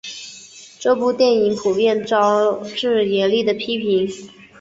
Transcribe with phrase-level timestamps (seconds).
[0.79, 4.09] 这部电影普遍招致严厉的批评。